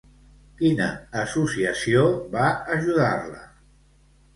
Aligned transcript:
Quina 0.61 0.87
associació 1.25 2.03
va 2.35 2.49
ajudar-la? 2.81 3.49